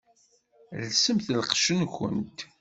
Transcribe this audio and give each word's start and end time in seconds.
Lsemt 0.87 1.27
lqecc-nkent! 1.37 2.39